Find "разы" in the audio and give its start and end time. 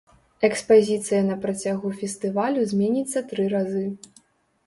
3.55-3.85